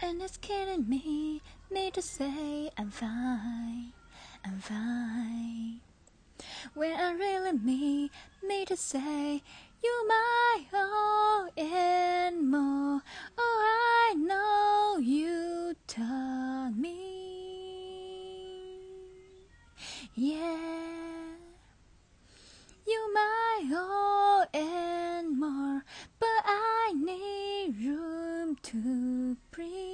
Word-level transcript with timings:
And 0.00 0.20
it's 0.20 0.36
killing 0.36 0.88
me, 0.88 1.42
me 1.70 1.90
to 1.92 2.02
say 2.02 2.70
I'm 2.76 2.90
fine, 2.90 3.92
I'm 4.44 4.58
fine. 4.60 5.80
When 6.74 6.92
I 6.92 7.12
really 7.12 7.52
mean 7.52 8.10
me 8.46 8.64
to 8.66 8.76
say 8.76 9.42
you 9.82 10.08
my 10.08 10.64
all 10.74 11.48
and 11.56 12.50
more. 12.50 13.00
Oh, 13.38 14.10
I 14.10 14.14
know 14.14 14.98
you 14.98 15.74
taught 15.86 16.72
me. 16.76 16.96
Yeah, 20.14 20.56
you 22.86 23.14
my 23.14 23.70
all 23.74 24.44
and 24.52 25.38
more, 25.38 25.84
but 26.18 26.42
I 26.44 26.92
need 26.94 27.76
room 27.84 28.56
to 28.62 29.36
breathe. 29.50 29.85